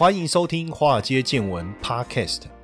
[0.00, 2.44] 欢迎收听《华尔街见闻》Podcast。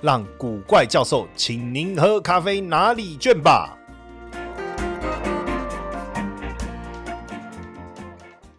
[0.00, 3.77] 让古怪教授请您喝咖啡拿礼券吧。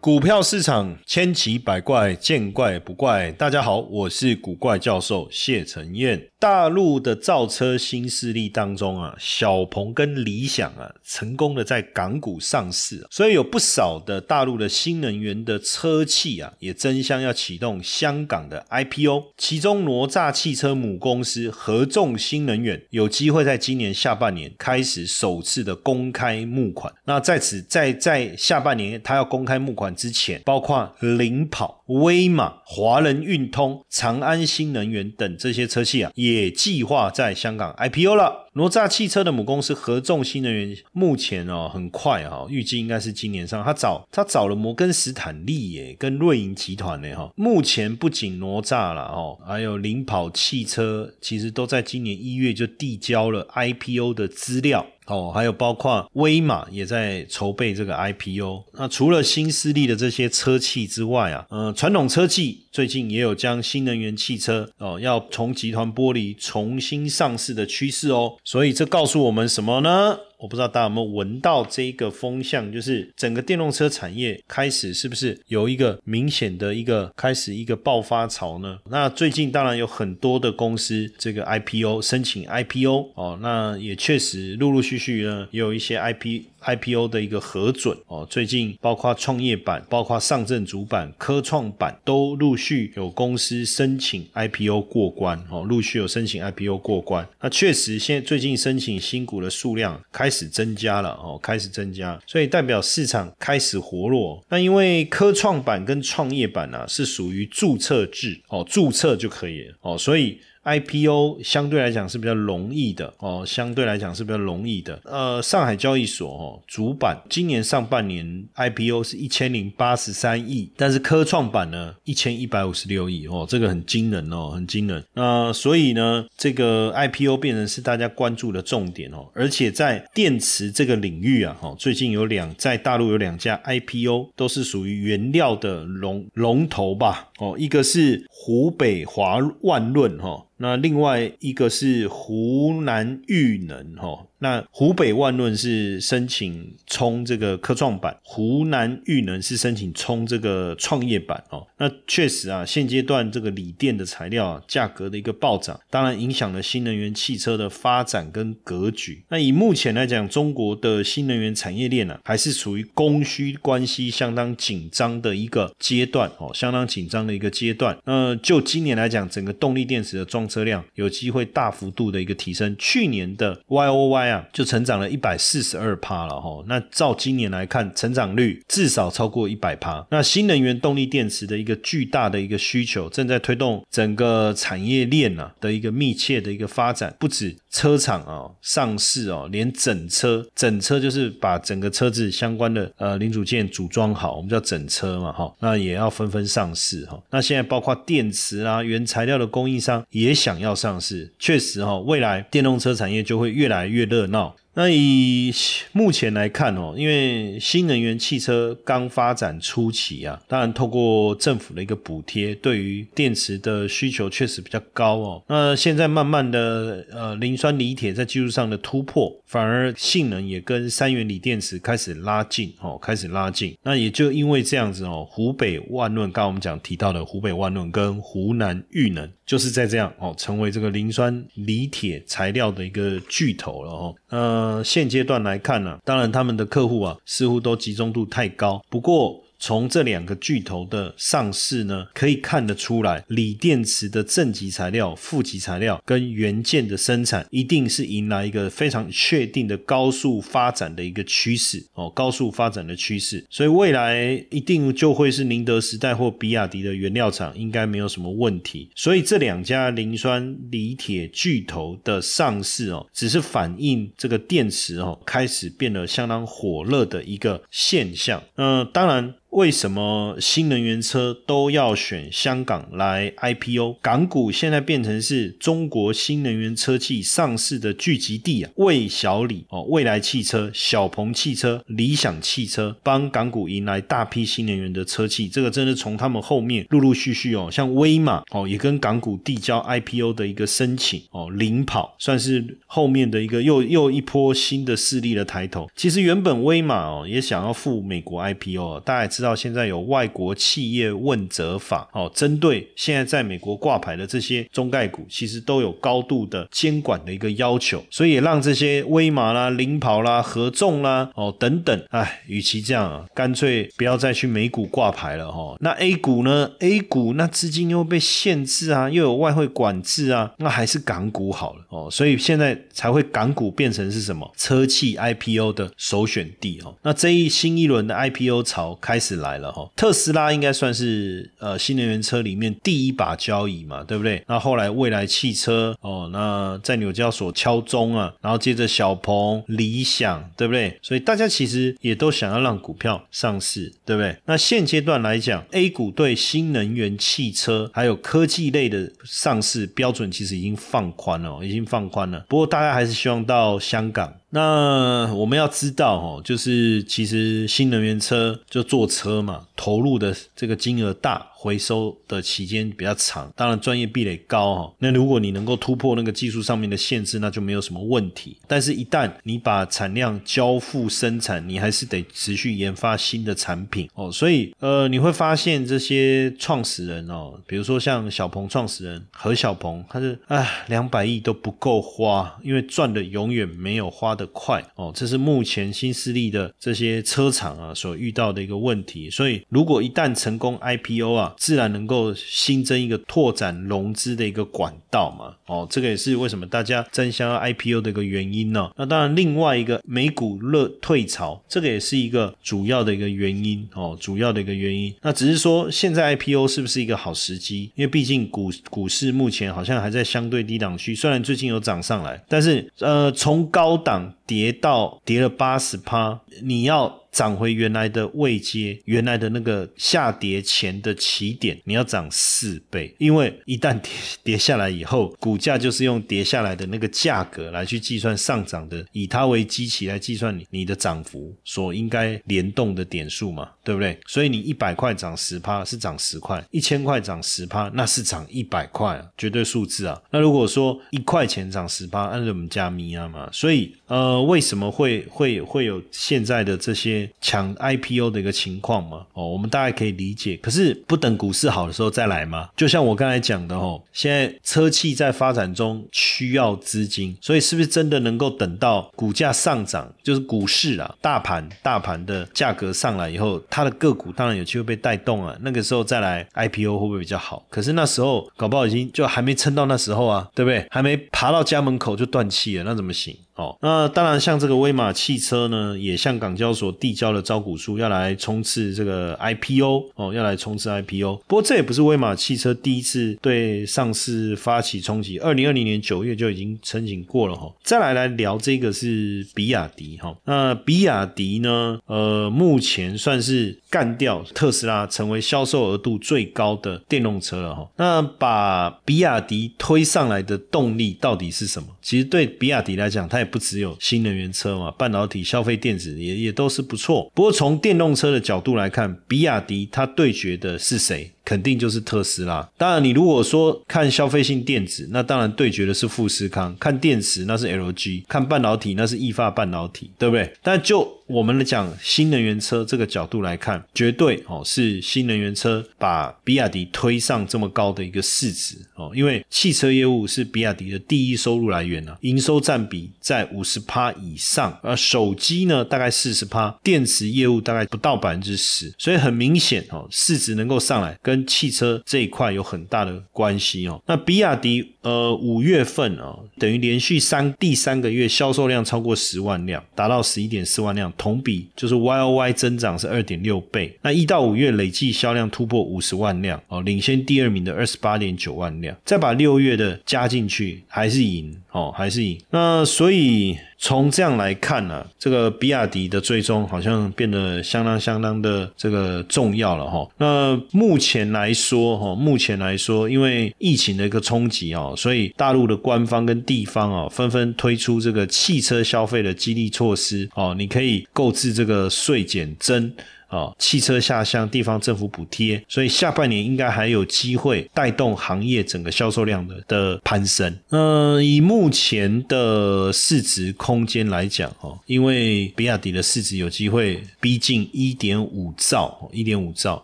[0.00, 3.30] 股票市场千奇百怪，见怪不怪。
[3.32, 6.26] 大家好，我是古怪教授谢承彦。
[6.38, 19.34] 大陆的造车新势力当中啊，小鹏跟理想啊，成功的在港股上市，所以有不少的大陆的新能源的车企啊，也争相要启动香港的 IPO。
[19.36, 26.90] 其中哪吒汽车母公司合众新能源有机会在今年下半年开始首次的公开募款。
[27.04, 29.89] 那在此在在下半年，它要公开募款。
[29.94, 38.48] 之前，包括领跑、威马、华人运通、长安新能源等这些车系啊，也计划在香港 IPO 了。
[38.54, 43.62] 哪吒汽车的母公司合众新能源目前哦很快哈，预计应该是今年上。
[43.62, 47.32] 他找他找了摩根斯坦利耶，跟瑞银集团呢哈。
[47.36, 54.84] 目前不仅哪吒了哦，还有领跑汽车，其实都在今年一月就递交了 IPO 的资料。
[55.10, 58.64] 哦，还有包括威马也在筹备这个 IPO。
[58.74, 68.34] 那除了新势力的这些车企之外啊，呃，传统车企最近也有将新能源汽车哦，要从集团剥离重新上市的趋势哦。
[68.44, 70.16] 所以这告诉我们什么呢？
[70.40, 78.78] 我不知道大家有没有闻到这个风向，就是整个电动车产业开始是不是有一个明显的一个开始一个爆发潮呢？
[78.88, 86.44] 那最近当然有很多的公司这个 IPO 申请 IPO 哦，那也确实陆陆续续呢也有一些 IP。
[86.64, 97.26] IPO 的一个核准哦，最近包括创业板、包括上证主板、科创板都陆续有公司申请 IPO 过关哦，陆续有申请 IPO 过关。
[97.40, 104.44] 那确实，现在最近申请新股的数量开始增加了哦，开始增加，所以代表市场开始活络。
[104.48, 110.38] 那因为科创板跟创业板呢是属于注册制哦，注册就可以了哦，所以。
[110.62, 115.00] IPO 相对来讲是比较容易的哦，相对来讲是比较容易的。
[115.04, 125.02] 呃，上海交易所哦，主板今年上半年 IPO 是一千零八十三亿，但是科创板呢一千一百五十六亿哦，这个很惊人哦，很惊人。
[125.14, 140.46] 那所以呢，这个 IPO 变成是大家关注的重点哦，而且在电池这个领域啊，哈，最近有两在大陆有两家 IPO 都是属于原料的龙龙头吧，哦，一个是湖北华万润哈。
[140.62, 144.29] 那另外一个是湖南豫能，哈。
[144.40, 151.66] 那湖北万润是申请冲这个科创板，湖南裕能是申请冲这个创业板哦。
[151.76, 159.22] 那确实啊，现阶段这个锂电的材料啊价格的一个暴涨，当然影响了新能源汽车的发展跟格局。
[159.28, 167.94] 那以目前来讲，中国的新能源产业链呢，还是处于供需关系相当紧张的一个阶段哦，相当紧张的一个阶段。
[168.06, 174.29] 那就今年来讲，整个动力电池的装车量有机会大幅度的一个提升，去年的 Y O Y。
[174.52, 180.06] 就成长了一百四十二趴了哈，那照今年来看，成长率至少超过一百趴。
[180.10, 187.14] 那新能源动力电池的一个巨大的一个需求，正在推动整个产业链啊的一个密切的一个发展。
[187.18, 197.20] 不止车厂啊上市哦，连整车整车就是把整个车子相关的呃零组件组装好，我们叫整车嘛哈，那也要纷纷上市哈。
[197.30, 204.19] 那现在包括电池啊原材料的供应商也想要上市，确实哈，未来电动车产业就会越来越热。
[204.20, 204.54] 热闹。
[204.74, 205.52] 那以
[205.92, 215.42] 目前来看哦，因为新能源汽车刚发展初期啊，当然透过政府的一个补贴，对于电池的需求确实比较高哦。
[215.48, 223.76] 那现在慢慢的呃，磷酸锂铁在技术上的突破，反而性能也跟三元锂电池开始拉近哦，开始拉近。
[223.82, 234.14] 那也就因为这样子哦，湖北万润，刚刚我们讲提到的湖北万润跟湖南裕能，就是在这样哦，成为这个磷酸锂铁材料的一个巨头了哦。
[234.28, 238.82] 呃，现阶段来看呢，当然他们的客户啊似乎都集中度太高。
[238.88, 253.44] 不过从这两个巨头的上市呢，可以看得出来，锂电池的正极材料、负极材料跟元件的生产，一定是迎来一个非常确定的高速发展的一个趋势哦，高速发展的趋势。
[253.50, 258.88] 所以未来一定就会是宁德时代或比亚迪的原料厂，应该没有什么问题。
[258.96, 268.42] 所以这两家磷酸锂铁巨头的上市哦，只是反映这个电池哦开始变得相当火热的一个现象。
[268.56, 269.34] 嗯，当然。
[269.50, 273.96] 为什么新能源车都要选香港来 IPO？
[274.00, 278.70] 港股现在变成是中国新能源车企上市的聚集地啊！
[278.76, 295.90] 魏小李哦，未来汽车、小鹏汽车、理想汽车帮港股迎来大批新能源的车企，这个真的从他们后面陆陆续续哦，像威马哦，也跟港股递交 IPO 的一个申请哦，领跑算是后面的一个又又一波新的势力的抬头。
[295.96, 299.39] 其实原本威马哦也想要赴美国 IPO，大家。
[299.40, 315.74] 知道现在有外国企业问责法哦，针对现在在美国挂牌的这些中概股，其实都有高度的监管的一个要求，所以也让这些威马啦、领跑啦、合众啦哦等等，哎，与其这样啊，干脆不要再去美股挂牌了哈。
[315.80, 322.10] 那 A 股呢？A 股那资金又被限制啊，又有外汇管制啊，那还是港股好了哦。
[322.10, 326.94] 所以现在才会港股变成是什么车企 IPO 的首选地哦。
[327.00, 329.29] 那这一新一轮的 IPO 潮开始。
[329.36, 334.42] 来了哈，特斯拉应该算是呃新能源车里面第一把交椅嘛，对不对？
[334.46, 340.98] 那后来未来汽车哦，那在纽交所敲钟啊，然后接着小鹏、理想，对不对？
[341.02, 344.36] 所以大家其实也都想要让股票上市，对不对？
[344.46, 352.44] 那现阶段来讲，A 股对新能源汽车还有科技类的上市标准其实已经放宽了，已经放宽了。
[352.48, 354.34] 不过大家还是希望到香港。
[354.50, 361.46] 那我们要知道哦，就是其实新能源车就坐车嘛，投入的这个金额大。
[361.62, 364.94] 回收的期间比较长，当然专业壁垒高哈。
[364.98, 368.56] 那如果你能够突破那个技术上面的限制，那就没有什么问题。
[368.66, 374.32] 但是，一旦你把产量交付生产，你还是得持续研发新的产品哦。
[374.32, 385.12] 所以，呃，你会发现这些创始人哦，比如说像小鹏创始人何小鹏，他是唉，两百亿都不够花，因为赚的永远没有花的快哦。
[385.14, 389.28] 这是目前新势力的这些车厂啊所遇到的一个问题。
[389.28, 398.90] 所以，如果一旦成功 IPO 啊，自然能够新增一个拓展融资的一个管道嘛，哦，这个也是为什么大家争相 IPO 的一个原因呢？
[398.96, 405.14] 那当然，另外一个美股热退潮，这个也是一个主要的一个原因哦，主要的一个原因。
[405.22, 407.90] 那只是说现在 IPO 是不是一个好时机？
[407.94, 417.19] 因为毕竟股股市目前好像还在相对低档区，虽然最近有涨上来，但是呃，从高档跌到跌了八十趴，你要。
[417.32, 424.10] 涨回原来的位阶，原来的那个下跌前的起点，你要涨四倍，因为一旦跌
[424.42, 434.18] 跌下来以后，股价就是用跌下来的那个价格来去计算上涨的，以它为基期来计算你你的涨幅所应该联动的点数嘛，对不对？
[434.26, 440.20] 所以你一百块涨十趴是涨十块，一千块涨十趴那是涨一百块啊，绝对数字啊。
[440.30, 447.19] 那如果说一块钱涨十趴，按照我们加咪啊嘛，所以呃，为什么会会会有现在的这些？
[447.40, 450.56] 抢 IPO 的一个情况嘛，哦，我们大概可以理解。
[450.58, 452.68] 可是不等股市好的时候再来吗？
[452.76, 465.56] 就像我刚才讲的哦，现在车企在发展中需要资金，所以是不是真的能够等到股价上涨，就是股市啊，大盘大盘的价格上来以后，它的个股当然有机会被带动啊。
[465.60, 467.64] 那个时候再来 IPO 会不会比较好？
[467.70, 470.86] 可是那时候搞不好已经就还没撑到那时候啊，对不对？
[470.90, 473.36] 还没爬到家门口就断气了，那怎么行？
[473.60, 481.42] 哦，那当然，像这个威马汽车呢，也向港交所递交了招股书，要来冲刺这个 IPO 哦，要来冲刺 IPO。
[481.46, 487.70] 不过这也不是威马汽车第一次对上市发起冲击，二零二零年九月就已经申请过了哈。
[487.82, 497.86] 再来来聊这个是比亚迪哈，那比亚迪呢，呃，目前算是干掉特斯拉，成为销售额度最高的电动车了哈。
[497.96, 501.88] 那把比亚迪推上来的动力到底是什么？
[502.00, 507.30] 其实对比亚迪来讲，它也不只有新能源车嘛，半导体、消费电子也也都是不错。
[507.34, 511.32] 不过从电动车的角度来看，比亚迪它对决的是谁？
[511.50, 512.62] 肯定就是特斯拉。
[512.78, 520.52] 当然，你如果说看消费性电子，那当然对决的是富士康；看电池，那是 LG；看半导体，那是易发半导体，对不对？
[520.62, 544.02] 但就我们来讲新能源车这个角度来看，绝对哦是新能源车把比亚迪推上这么高的一个市值哦，因为汽车业务是比亚迪的第一收入来源啊，营收占比在五十趴以上，而手机呢大概四十趴，电池业务大概不到百分之十，所以很明显哦，市值能够上来跟汽车这一块有很大的关系哦。
[544.06, 553.96] 那比亚迪呃五月份啊，等于连续三第三个月销售量超过十万辆，达到十一点四万辆，同比就是 Y O Y 增长是二点六倍。
[554.02, 562.38] 那一到五月累计销量突破五十万辆哦，领先第二名的二十八点九万辆，再把六月的加进去，还是赢哦，还是赢。
[562.50, 563.56] 那所以。
[563.82, 570.06] 从这样来看呢，这个比亚迪的追踪好像变得相当相当的这个重要了哈。
[570.18, 582.92] 那目前来说哈，目前来说，因为疫情的一个冲击啊，所以大陆的官方跟地方啊，纷纷推出这个汽车消费的激励措施哦，你可以购置这个税减增。
[583.30, 590.54] 啊，汽车下乡，地方政府补贴，所以下半年应该还有机会带动行业整个销售量的的攀升。
[590.70, 599.82] 嗯，以目前的市值空间来讲，哦，因为比亚迪的市值有机会逼近一点五兆，一点五兆，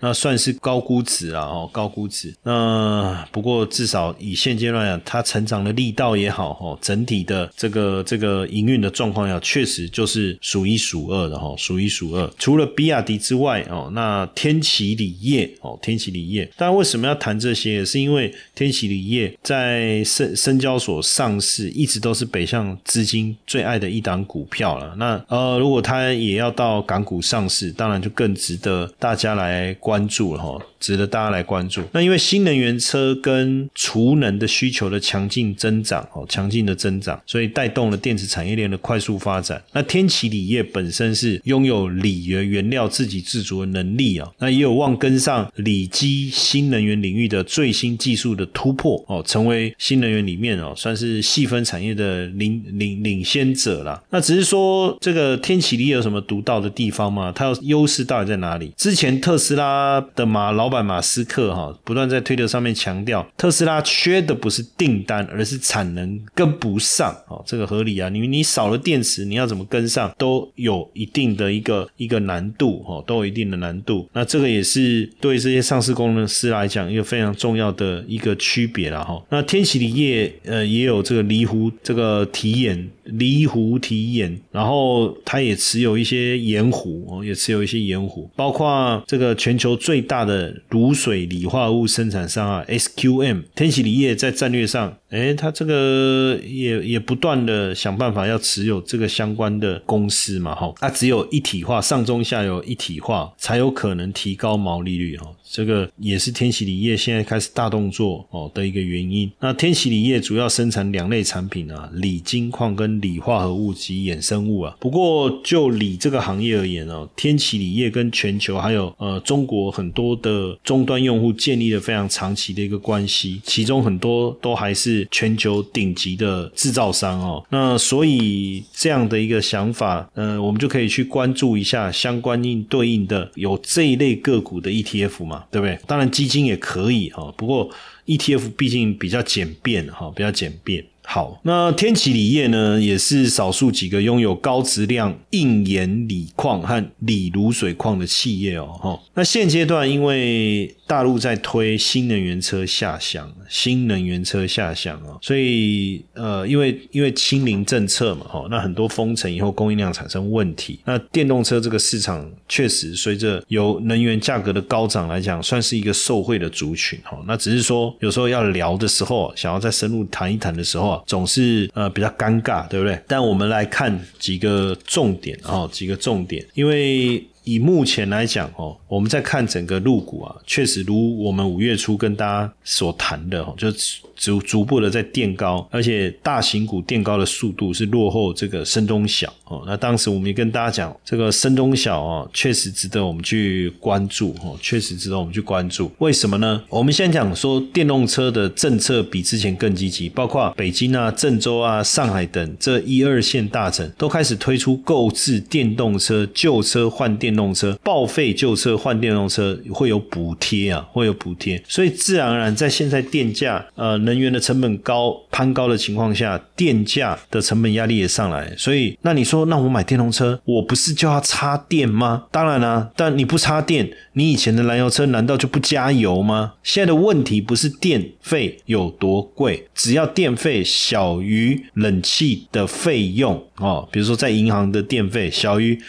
[0.00, 2.32] 那算是高估值啊，哦，高估值。
[2.44, 12.30] 那不过至少以现阶段讲，它成长的力道也好，哦，整体的这个这个营运的状况要确实就是数一数二的哈，数一数二。
[12.38, 17.82] 除了比亚迪之之外哦，那天齐锂业哦，天齐锂业，但为什么要谈这些？
[17.82, 24.94] 是因为天齐锂业在深深交所上市，一直都是北向资金最爱的一档股票了。
[24.98, 30.60] 那呃，如果它也要到港股上市，当然就更值得大家来关注了哈。
[30.82, 31.80] 值得大家来关注。
[31.92, 39.62] 那因为新能源车跟储能的需求的强劲增长，哦，强劲的增长，所以带动了电子产业链的快速发展。
[39.72, 54.02] 那天齐锂业本身是拥有锂原原料自给自足的能力啊，那也有望跟上锂基新能源领域的最新技术的突破哦，成为新能源里面哦，算是细分产业的领领领先者了。
[54.10, 57.32] 那只是说这个天齐锂有什么独到的地方吗？
[57.32, 58.72] 它优势到底在哪里？
[58.76, 68.08] 之前特斯拉的马老板马斯克哈不断在推特上面强调，特斯拉缺的不是订单，而是产能跟不上哦，这个合理啊。
[68.08, 74.08] 你你少了电池，你要怎么跟上，都有一定的一个一个难度哈，都有一定的难度。
[74.12, 79.22] 那这个也是对这些上市工程师来讲一个非常重要的一个区别了哈。
[79.28, 82.90] 那天齐锂业呃也有这个离湖这个提眼。
[83.04, 105.26] 离湖提眼，然后它也持有一些盐湖哦，也持有一些盐湖，包括这个全球最大的卤水锂化物生产商啊，SQM 天齐锂业在战略上，哎，它这个也也不断的想办法要持有这个相关的公司嘛，哈，它只有一体化，上中下游一体化，才有可能提高毛利率哈。
[105.50, 109.30] 这个也是天齐锂业现在开始大动作哦的一个原因。
[109.40, 114.74] 那天齐锂业主要生产两类产品啊，锂金矿跟锂化合物及衍生物啊。
[114.80, 127.44] 不过就锂这个行业而言哦，天齐锂业跟全球还有呃中国很多的终端用户建立了非常长期的一个关系，其中很多都还是全球顶级的制造商哦。
[127.50, 135.44] 那所以这样的一个想法，呃，我们就可以去关注一下相关应对应的有这一类个股的 ETF 嘛。
[135.50, 135.78] 对不对？
[135.86, 137.68] 当然基金也可以哈，不过
[138.06, 140.84] ETF 毕竟比较简便哈，比较简便。
[141.04, 148.66] 好，那天齐锂业呢，也是少数几个拥有高质量硬盐锂矿和锂卤水矿的企业哦。
[148.80, 160.78] 哈，那现阶段因为大陆在推新能源车下乡，新能源车下乡啊，所以呃，因为因为清零政策嘛，哈，那很多封城以后供应量产生问题。
[160.84, 167.22] 那电动车这个市场确实随着有能源价格的高涨来讲，算是一个受惠的族群哈。
[167.26, 170.91] 那只是说有时候要聊的时候，想要再深入谈一谈的时候。
[171.06, 172.98] 总是呃比较尴尬，对不对？
[173.06, 183.68] 但我们来看几个重点哦，几个重点，因为以目前来讲哦，我们在看整个入股啊，确实如我们五月初跟大家所谈的哦，就。
[184.14, 189.64] 逐逐步的在垫高，而且大型股垫高的速度是落后这个深中小哦。
[189.66, 195.90] 那当时我们也跟大家讲，这个深中小哦，确实值得我们去关注哦，确实值得我们去关注。
[195.98, 196.62] 为什么呢？
[196.68, 211.60] 我们先讲说电动车的政策比之前更积极，包括北京啊、郑州啊、上海等这一二线大城都开始推出购置电动车、旧车换电电动车、报废旧车换电动车会有补贴啊，会有补贴。
[211.66, 222.24] 所以自然而然在现在电价呃能源的成本高攀高的情况下，电价的成本压力也上来，所以那你说说，那我买电动车，我不是就要插电吗？
[222.30, 226.52] 当然啦，但你不插电，你以前的燃油车难道就不加油吗？
[226.62, 235.80] 现在的问题不是电费有多贵，只要电费小于冷气的费用哦，比如说在银行的电费小于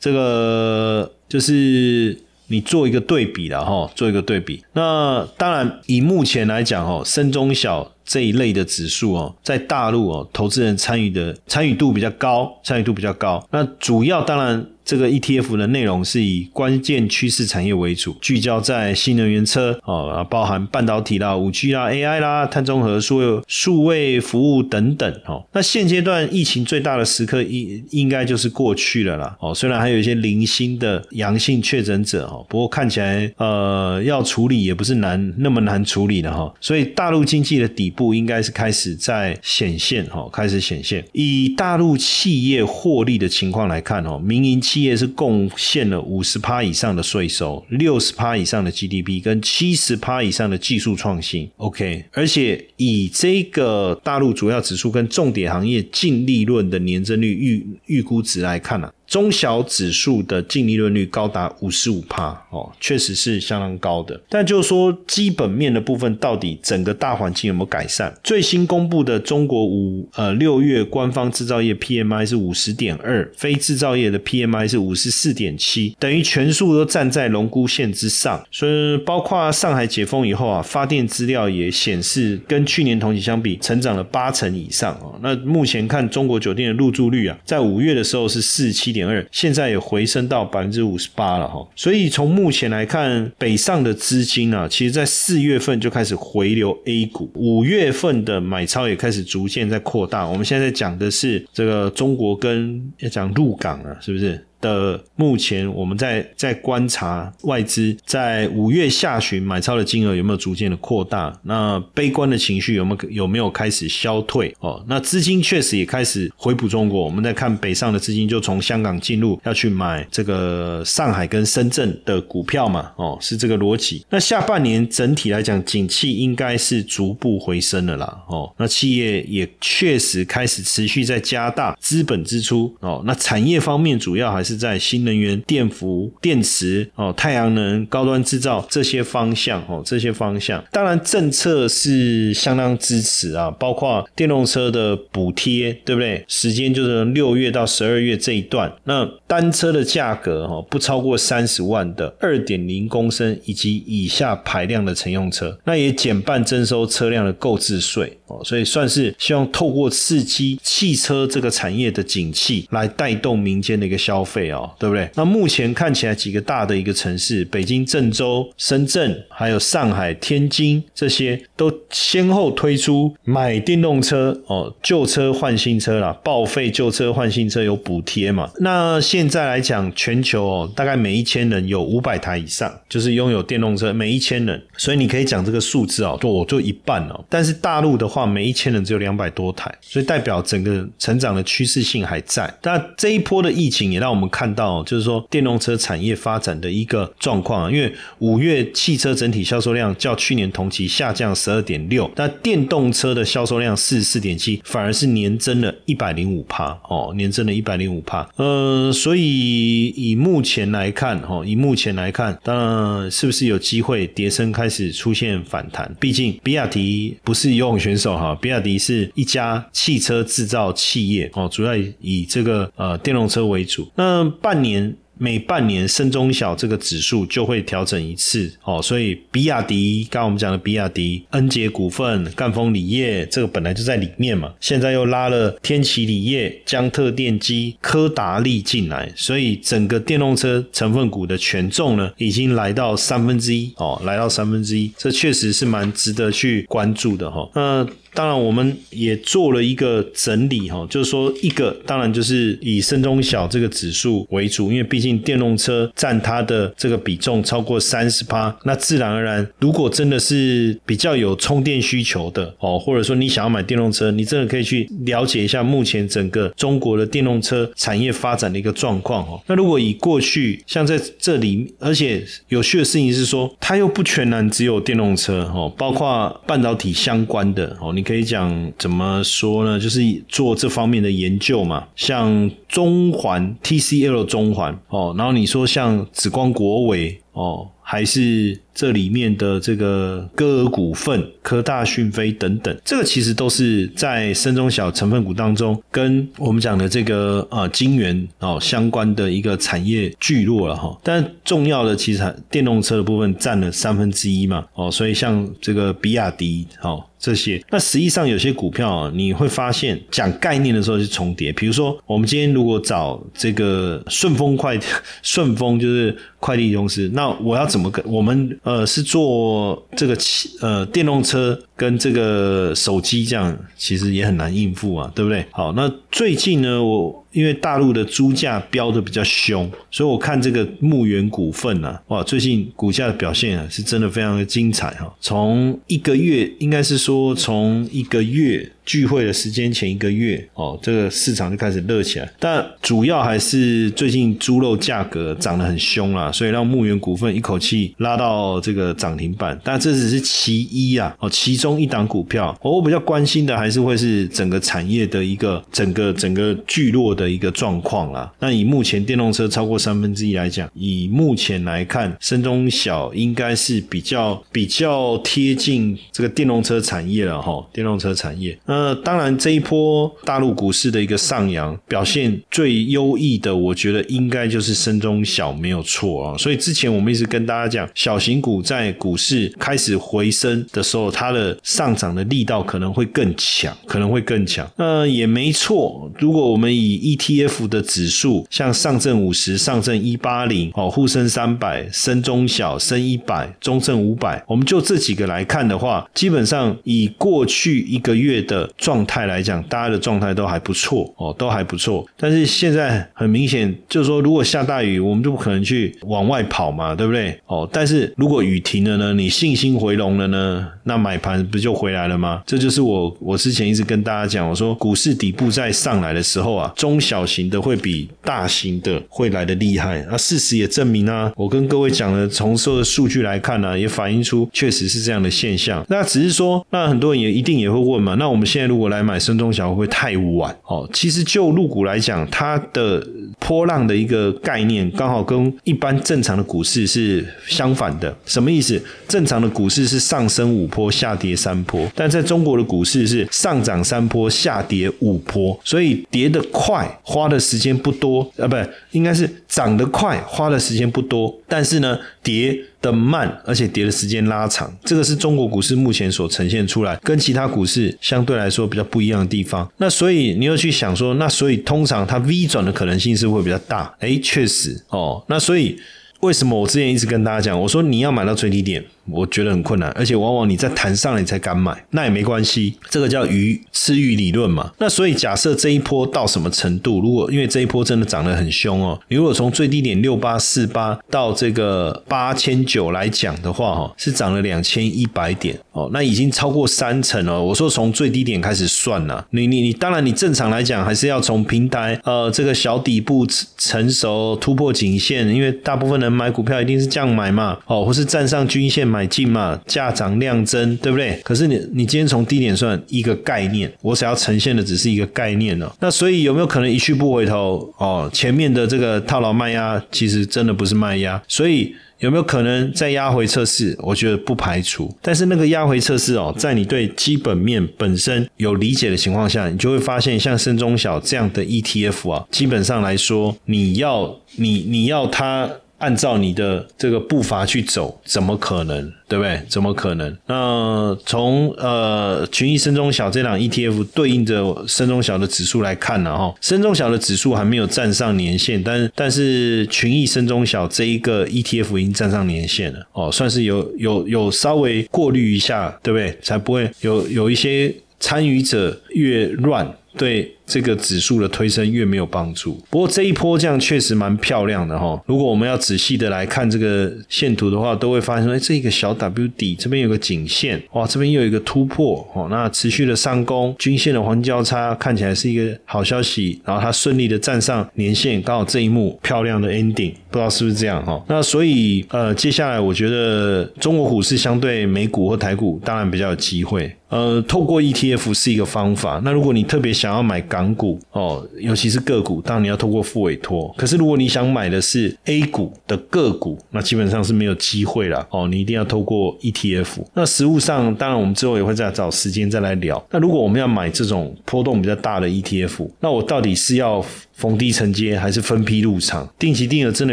[0.00, 4.64] 这个，就是你做一个对比了哈，做一个对比。
[4.72, 7.92] 那当然，以目前来讲哦，深中小。
[8.02, 13.46] 这一类的指数哦，在大陆哦，投资人参与的参与度比较高，参与度比较高。
[13.52, 14.66] 那主要当然。
[14.90, 25.46] 这个 ETF 的内容是以关键趋势产业为主，聚焦在新能源车哦，包含半导体啦、五 G 啦、AI 啦、碳中和、数数位服务等等哦。
[25.52, 29.54] 那现阶段疫情最大的时刻应应该就是过去了啦哦。
[29.54, 36.52] 虽然还有一些零星的阳性确诊者哦，不过看起来呃要处理也不是难那么难处理的哈。
[36.60, 41.04] 所以大陆经济的底部应该是开始在显现哈，开始显现。
[41.12, 51.50] 以大陆企业获利的情况来看哦，民营企业是贡献了五十趴以上的税收，六十趴以上的 GDP，跟七十趴以上的技术创新。
[51.56, 58.90] OK，而且以这个大陆主要指数跟重点行业净利润的年增率预预估值来看呢？
[59.10, 64.18] 中小指数的净利润率高达五十五帕哦，确实是相当高的。
[64.28, 68.14] 但就是说，基本面的部分到底整个大环境有没有改善？
[68.22, 78.40] 最新公布的中国五呃六月官方制造业 PMI 是五十点二，非制造业的 PMI 是五十四点七，等于全数都站在龙骨线之上。
[78.52, 85.18] 所以，包括上海解封以后啊，发电资料也显示跟去年同期相比，成长了八成以上啊。
[85.20, 88.99] 那目前看中国酒店的入住率啊，在五月的时候是四七点。
[89.00, 100.26] 点二，现在也回升到百分之五十八了哈，所以从目前来看，北上的资金啊，其实在四月份就开始回流 A 股，五月份的买超也开始逐渐在扩大。
[100.26, 104.44] 我们现在讲的是这个中国跟要讲入港啊，是不是？
[104.60, 111.32] 的目前，我们在在观察外资在五月下旬买超的金额有没有逐渐的扩大？
[111.42, 114.54] 那悲观的情绪有没有有没有开始消退？
[114.60, 117.02] 哦，那资金确实也开始回补中国。
[117.02, 122.92] 我们在看北上的资金就从香港进入，要去买这个上海跟深圳的股票嘛？
[122.96, 124.04] 哦，是这个逻辑。
[124.10, 128.22] 那下半年整体来讲，景气应该是逐步回升了啦。
[128.26, 132.74] 哦，那企业也确实开始持续在加大资本支出。
[132.80, 134.49] 哦，那产业方面主要还是。
[134.50, 146.24] 是在新能源、电服、电池哦、太阳能、高端制造这些方向哦，这些方向，当然政策是相当支持啊，包括电动车的补贴，对不对？
[146.26, 164.39] 时间就是六月到十二月这一段，那单车的价格哦，不超过三十万的二点零公升以及以下排量的乘用车，那也减半征收车辆的购置税哦，所以算是希望透过刺激汽车这个产业的景气，来带动民间的一个消费。
[164.50, 165.10] 哦，对不对？
[165.14, 178.50] 那目前看起来几个大的一个城市，北京、郑州、深圳，还有上海、天津，这些都先后推出买电动车哦，旧车换新车啦，报废旧车换新车有补贴嘛？
[178.60, 187.24] 那现在来讲，全球哦，大概每一千人有五百台以上，就是拥有电动车，每一千人，所以你可以讲这个数字哦，就我就一半哦。
[187.28, 192.52] 但是大陆的话，每一千人只有两百多台，所以代表整个成长的趋势性还在。
[192.62, 194.30] 那这一波的疫情也让我们。
[194.30, 208.28] 看到就是说电动车产业发展的一个状况，因为五月汽车整体销售量较去年同期下降十二点六，那电动车的销售量四十四点七，反而是年增了一百零五帕哦，年增了一百零五帕。
[208.36, 215.94] 呃，所以以目前来看，哈，以目前来看，当然是不是有机会跌升开始出现反弹？
[216.00, 223.90] 毕竟比亚迪不是游泳选手哈，比亚迪是一家汽车制造企业哦，主要以这个呃电动车为主。
[223.94, 224.94] 那半年。
[225.22, 247.46] 每半年深中小这个指数就会调整一次哦，所以比亚迪，刚刚我们讲的比亚迪、恩捷股份、赣锋锂业，这个本来就在里面嘛，现在又拉了天齐锂业、江特电机、科达利进来，所以整个电动车成分股的权重呢，已经来到三分之一哦，来到三分之一，这确实是蛮值得去关注的哈。
[247.54, 255.10] 那当然我们也做了一个整理哈，就是说一个当然就是以深中小这个指数为主，因为毕竟。
[255.20, 269.40] 电动车占它的这个比重超过三十趴，那自然而然，如果真的是比较有充电需求的哦，或者说你想要买电动车，你真的可以去了解一下目前整个中国的电动车产业发展的一个状况哦。
[269.46, 279.78] 那如果以过去像在这里，而且有趣的事情是说，它又不全然只有电动车哦，包括半导体相关的哦，你你可以讲怎么说呢？
[279.78, 287.68] 就是做这方面的研究嘛，像中环 TCL 中环哦，然后你说像紫光国伟哦。
[287.90, 300.96] 还是这里面的这个歌尔股份、科大讯飞等等，这个其实都是在深中小成分股当中，跟我们讲的这个呃晶圆哦相关的一个产业聚落了哈。
[301.02, 307.04] 但重要的其实电动车的部分占了三分之一嘛哦，所以像这个比亚迪哦。
[307.20, 311.52] 这些，那实际上有些股票啊，你会发现讲概念的时候是重叠。
[311.52, 314.80] 比如说，我们今天如果找这个顺丰快，
[315.22, 325.46] 顺丰就是快递公司，那我要怎么跟我们呃是做这个汽呃电动车跟这个手机这样，其实也很难应付啊，对不对？
[325.52, 327.20] 好，那最近呢，我。
[327.32, 335.12] 因为大陆的猪价飙的比较凶，所以我看这个牧原股份啊，哇，最近股价的表现啊，是真的非常的精彩哈。
[335.20, 338.70] 从一个月，应该是说从一个月。
[338.86, 349.56] 聚会的时间前一个月哦，这个市场就开始热起来，但主要还是最近猪肉价格涨得很凶啦，所以让牧原股份一口气拉到这个涨停板。
[349.62, 358.32] 但这只是其一啊，哦，其中一档股票，我比较关心的还是会是整个产业的一个整个整个聚落的一个状况啦。
[358.38, 368.58] 那以目前电动车超过三分之一来讲，以目前来看，深中小应该是比较比较贴近这个电动车产业了哈，电动车产业。
[368.64, 376.38] 那当然，这一波大陆股市的一个上扬表现最优异的，我觉得应该就是深中小没有错啊。
[376.38, 384.68] 所以之前我们一直跟大家讲，小型股在股市开始回升的时候，它的上涨的力道可能会更强，可能会更强。
[384.76, 402.06] 那也没错，如果我们以一 ETF 的指数，像上证五十、上证一八零、哦沪深三百、深中小、深一百、中证五百，我们就这几个来看的话，基本上以过去一个月的状态来讲，大家的状态都还不错哦，都还不错。
[402.16, 407.38] 但是现在很明显，就是说，如果下大雨，我们就不可能去往外跑嘛，对不对？
[407.46, 412.42] 哦，但是如果雨停了呢，你信心回笼了呢，那买盘不就回来了吗？
[412.46, 420.04] 这就是我我之前一直跟大家讲，我说股市底部在上来的时候啊，中小型的会比大型的会来的厉害。
[420.10, 425.84] 那事实也证明啊，我跟各位讲的，从所有的数据来看呢，也反映出确实是这样的现象。
[425.88, 430.54] 那只是说，那很多人也一定也会问嘛，那我们现在如果来买深中小会不会太晚？
[430.66, 433.04] 哦，其实就入股来讲，它的
[433.38, 438.14] 波浪的一个概念刚好跟一般正常的股市是相反的。
[438.26, 438.80] 什么意思？
[439.08, 448.56] 正常的股市是上升五波，下跌三波，但在中国的股市是上涨三波，下跌五波，所以跌得快，花的时间不多啊，不，
[448.92, 452.58] 应该是涨得快，花的时间不多，但是呢，跌。
[452.82, 459.70] 的慢，而且跌的时间拉长，这个是中国股市目前所呈现出来，跟其他股市相对来说比较不一样的地方。
[459.76, 463.94] 那所以你又去想说，那所以通常它 V 转的可能性是会比较大。
[463.98, 465.22] 哎，确实哦。
[465.28, 465.78] 那所以
[466.20, 468.82] 为什么我之前一直跟大家讲，我说你要买到最低点？
[469.10, 474.70] 我觉得很困难，而且往往你在谈上了你才敢买，那也没关系，这个叫鱼吃鱼理论嘛。
[474.78, 477.00] 那所以假设这一波到什么程度？
[477.00, 487.42] 如果因为这一波真的涨得很凶哦，你如果从最低点六八四八到这个八千九来讲的话，哈，是涨了两千一百点哦，那已经超过三成了。
[487.42, 493.26] 我说从最低点开始算呢，你你你，当然你正常来讲还是要从平台呃这个小底部
[493.58, 498.99] 成熟突破颈线，因为大部分人买股票一定是这样买嘛，哦，或是站上均线买。
[499.00, 501.18] 买进嘛，价涨量增，对不对？
[501.24, 505.72] 可是你你今天从低点算一个概念，我想要呈现的只是一个概念哦。
[505.80, 507.72] 那所以有没有可能一去不回头？
[507.78, 513.74] 哦，前面的这个套牢卖压其实真的不是卖压，所以有没有可能再压回测试？
[513.80, 514.94] 我觉得不排除。
[515.00, 525.48] 但是那个压回测试哦，在你对基本面本身有理解的情况下，你就会发现像深中小这样的 ETF 啊，基本上来说，你要你你要它。
[525.80, 528.92] 按照你的这个步伐去走，怎么可能？
[529.08, 529.42] 对不对？
[529.48, 530.16] 怎么可能？
[530.26, 536.16] 那从呃群益深中小这档 ETF 对应着深中小的指数来看呢？
[536.16, 546.16] 哈，深中小的指数还没有站上年线，但但是群益深中小这一个 ETF 已经站上年线了哦，算是有有有稍微过滤一下，对不对？
[546.22, 548.78] 才不会有有一些参与者。
[548.92, 549.74] 越乱。
[549.96, 552.54] 对这个指数的推升越没有帮助。
[552.70, 554.98] 不过这一波这样确实蛮漂亮的哈。
[555.04, 562.28] 如果我们要仔细的来看这个线图的话，都会发现说，哎，这一个小 W 底这边有个颈线，哇，这边又有一个突破哦。
[562.30, 566.40] 那持续的上攻，均线的黄金交叉看起来是一个好消息。
[566.44, 571.04] 然后它顺利的站上年线，刚好这一幕漂亮的 ending，不知道是不是这样哈。
[571.08, 576.72] 那所以呃，接下来我觉得中国股市相对美股或台股当然比较有机会。
[576.88, 578.79] 呃，透过 ETF 是一个方法。
[578.80, 583.54] 法那如果你特别想要买港股哦，尤其是个股，当然你要透过付委托。
[583.58, 588.26] 可是如果你想买的是 A 股的个股，那基本上是没有机会了哦。
[588.26, 589.84] 你一定要透过 ETF。
[589.94, 592.82] 那实物上，当然我们之后也会再找时间再来聊。
[592.90, 596.82] 那如果我们要买这种波动比较大的 ETF，那我到底是要？
[597.20, 599.92] 逢低承接还是分批入场，定期定额真的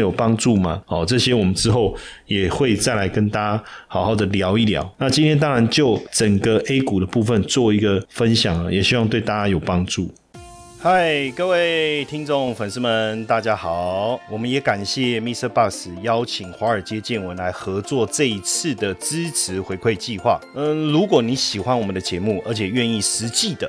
[0.00, 0.82] 有帮助吗？
[0.86, 4.90] 哦，这些我们之后也会再来跟大家好好的聊一聊。
[4.96, 10.10] 那今天当然就整个 A 股的部分做一个分享了，也希望对大家有帮助。
[10.80, 14.18] 嗨，各位听众粉丝们，大家好！
[14.30, 15.48] 我们也感谢 Mr.
[15.48, 20.40] Bus 邀请华尔街见闻来合作这一次的支持回馈计划。
[20.54, 23.68] 嗯，如果你喜欢我们的节目，而且愿意实际的